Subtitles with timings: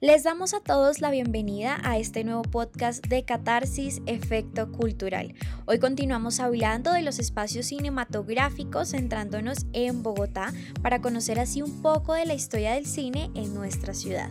[0.00, 5.34] Les damos a todos la bienvenida a este nuevo podcast de Catarsis Efecto Cultural.
[5.66, 12.14] Hoy continuamos hablando de los espacios cinematográficos centrándonos en Bogotá para conocer así un poco
[12.14, 14.30] de la historia del cine en nuestra ciudad.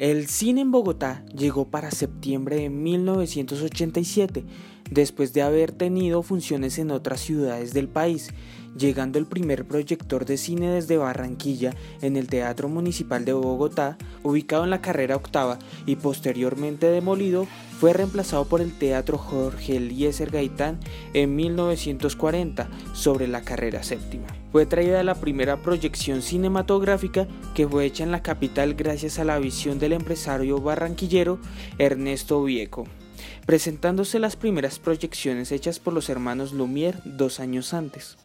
[0.00, 4.44] El cine en Bogotá llegó para septiembre de 1987,
[4.90, 8.30] después de haber tenido funciones en otras ciudades del país
[8.76, 14.64] llegando el primer proyector de cine desde Barranquilla en el Teatro Municipal de Bogotá, ubicado
[14.64, 17.46] en la carrera octava y posteriormente demolido,
[17.78, 20.78] fue reemplazado por el Teatro Jorge Eliezer Gaitán
[21.14, 24.26] en 1940 sobre la carrera séptima.
[24.52, 29.38] Fue traída la primera proyección cinematográfica que fue hecha en la capital gracias a la
[29.38, 31.38] visión del empresario barranquillero
[31.78, 32.86] Ernesto Vieco
[33.46, 38.16] presentándose las primeras proyecciones hechas por los hermanos Lumière dos años antes.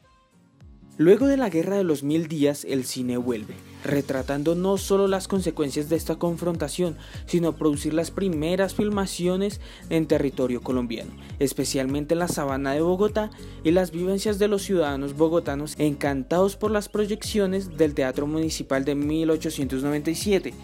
[0.99, 3.53] Luego de la Guerra de los Mil Días, el cine vuelve,
[3.83, 10.61] retratando no solo las consecuencias de esta confrontación, sino producir las primeras filmaciones en territorio
[10.61, 13.29] colombiano, especialmente en la sabana de Bogotá
[13.63, 18.95] y las vivencias de los ciudadanos bogotanos encantados por las proyecciones del Teatro Municipal de
[18.95, 20.55] 1897.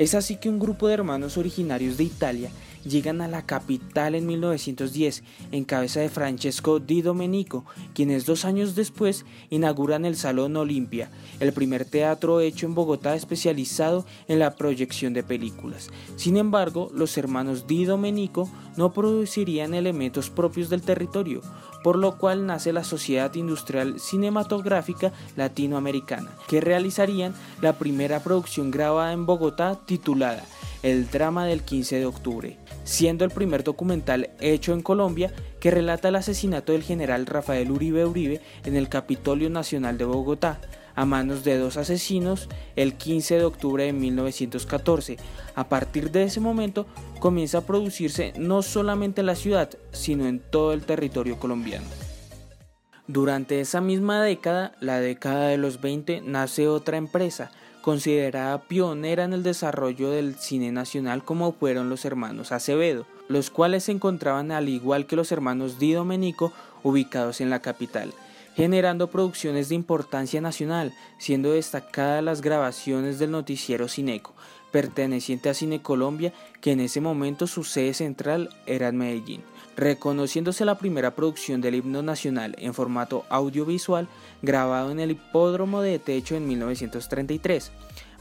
[0.00, 2.50] Es así que un grupo de hermanos originarios de Italia
[2.86, 8.74] llegan a la capital en 1910 en cabeza de Francesco Di Domenico, quienes dos años
[8.74, 15.12] después inauguran el Salón Olimpia, el primer teatro hecho en Bogotá especializado en la proyección
[15.12, 15.90] de películas.
[16.16, 21.42] Sin embargo, los hermanos Di Domenico no producirían elementos propios del territorio,
[21.82, 29.12] por lo cual nace la Sociedad Industrial Cinematográfica Latinoamericana, que realizarían la primera producción grabada
[29.12, 30.44] en Bogotá titulada
[30.82, 36.08] El drama del 15 de octubre siendo el primer documental hecho en Colombia que relata
[36.08, 40.60] el asesinato del general Rafael Uribe Uribe en el Capitolio Nacional de Bogotá
[41.00, 42.46] a manos de dos asesinos
[42.76, 45.16] el 15 de octubre de 1914.
[45.54, 46.84] A partir de ese momento
[47.20, 51.86] comienza a producirse no solamente en la ciudad, sino en todo el territorio colombiano.
[53.06, 57.50] Durante esa misma década, la década de los 20, nace otra empresa,
[57.80, 63.84] considerada pionera en el desarrollo del cine nacional como fueron los hermanos Acevedo, los cuales
[63.84, 66.52] se encontraban al igual que los hermanos Di Domenico
[66.82, 68.12] ubicados en la capital,
[68.54, 74.34] generando producciones de importancia nacional, siendo destacadas las grabaciones del noticiero Cineco,
[74.70, 79.42] perteneciente a Cine Colombia, que en ese momento su sede central era en Medellín
[79.80, 84.08] reconociéndose la primera producción del himno nacional en formato audiovisual
[84.42, 87.72] grabado en el hipódromo de techo en 1933.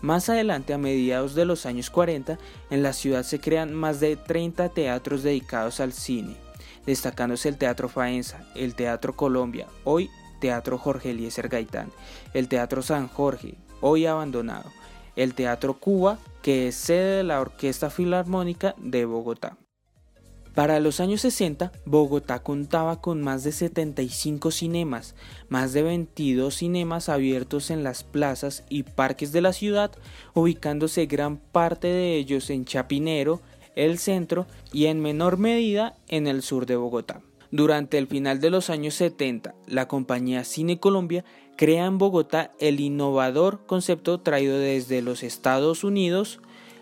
[0.01, 2.39] Más adelante, a mediados de los años 40,
[2.69, 6.37] en la ciudad se crean más de 30 teatros dedicados al cine,
[6.85, 11.91] destacándose el Teatro Faenza, el Teatro Colombia, hoy Teatro Jorge Eliezer Gaitán,
[12.33, 14.71] el Teatro San Jorge, hoy abandonado,
[15.15, 19.57] el Teatro Cuba, que es sede de la Orquesta Filarmónica de Bogotá.
[20.55, 25.15] Para los años 60, Bogotá contaba con más de 75 cinemas,
[25.47, 29.91] más de 22 cinemas abiertos en las plazas y parques de la ciudad,
[30.33, 33.41] ubicándose gran parte de ellos en Chapinero,
[33.75, 37.21] el centro y en menor medida en el sur de Bogotá.
[37.51, 41.25] Durante el final de los años 70, la compañía Cine Colombia
[41.57, 46.39] crea en Bogotá el innovador concepto traído desde los Estados Unidos,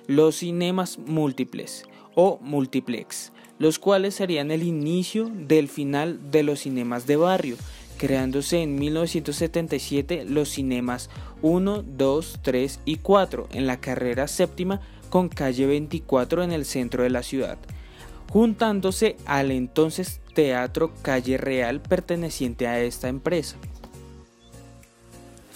[0.08, 1.86] los cinemas múltiples
[2.16, 7.58] o multiplex los cuales serían el inicio del final de los cinemas de barrio,
[7.98, 11.10] creándose en 1977 los cinemas
[11.42, 17.04] 1, 2, 3 y 4 en la carrera séptima con calle 24 en el centro
[17.04, 17.58] de la ciudad,
[18.30, 23.58] juntándose al entonces Teatro Calle Real perteneciente a esta empresa.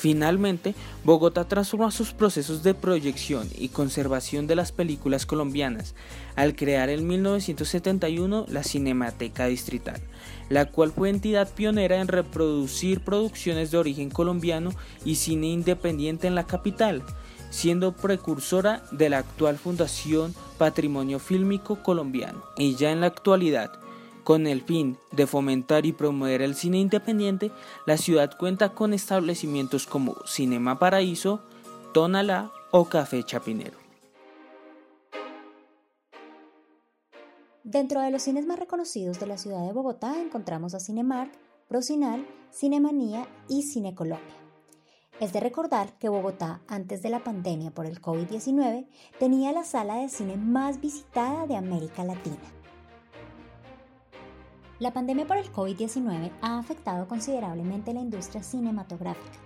[0.02, 0.74] Finalmente,
[1.04, 5.94] Bogotá transforma sus procesos de proyección y conservación de las películas colombianas
[6.36, 10.02] al crear en 1971 la Cinemateca Distrital,
[10.50, 14.72] la cual fue entidad pionera en reproducir producciones de origen colombiano
[15.06, 17.04] y cine independiente en la capital,
[17.52, 22.42] siendo precursora de la actual Fundación Patrimonio Fílmico Colombiano.
[22.58, 23.72] Y ya en la actualidad,
[24.24, 27.52] con el fin de fomentar y promover el cine independiente,
[27.86, 31.42] la ciudad cuenta con establecimientos como Cinema Paraíso,
[31.94, 33.78] Tonalá o Café Chapinero.
[37.64, 41.32] Dentro de los cines más reconocidos de la ciudad de Bogotá encontramos a Cinemark,
[41.68, 44.36] Procinal, Cinemanía y Cine Colombia.
[45.22, 48.88] Es de recordar que Bogotá, antes de la pandemia por el COVID-19,
[49.20, 52.42] tenía la sala de cine más visitada de América Latina.
[54.80, 59.38] La pandemia por el COVID-19 ha afectado considerablemente la industria cinematográfica,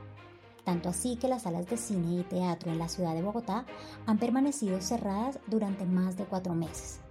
[0.63, 3.65] tanto así que las salas de cine y teatro en la ciudad de Bogotá
[4.05, 7.01] han permanecido cerradas durante más de cuatro meses.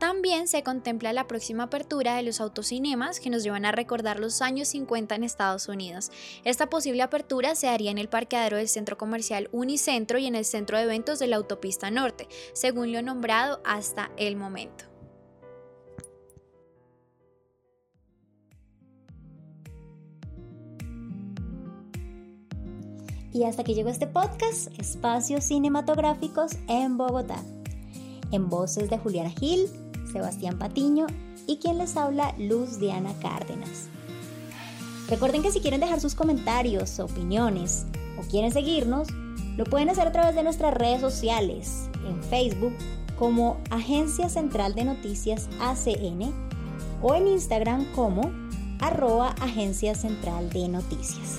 [0.00, 4.40] También se contempla la próxima apertura de los autocinemas que nos llevan a recordar los
[4.40, 6.10] años 50 en Estados Unidos.
[6.42, 10.46] Esta posible apertura se haría en el parqueadero del centro comercial Unicentro y en el
[10.46, 14.86] centro de eventos de la autopista norte, según lo nombrado hasta el momento.
[23.34, 27.44] Y hasta que llegó este podcast, Espacios Cinematográficos en Bogotá.
[28.32, 29.68] En voces de Juliana Gil,
[30.12, 31.06] Sebastián Patiño
[31.46, 33.88] y quien les habla Luz Diana Cárdenas.
[35.08, 37.86] Recuerden que si quieren dejar sus comentarios, opiniones
[38.18, 39.08] o quieren seguirnos,
[39.56, 42.72] lo pueden hacer a través de nuestras redes sociales, en Facebook
[43.18, 46.32] como Agencia Central de Noticias ACN
[47.02, 48.30] o en Instagram como
[48.80, 51.38] arroba Agencia Central de Noticias.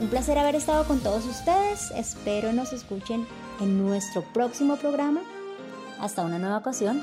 [0.00, 3.26] Un placer haber estado con todos ustedes, espero nos escuchen
[3.60, 5.22] en nuestro próximo programa.
[6.00, 7.02] Hasta una nueva ocasión.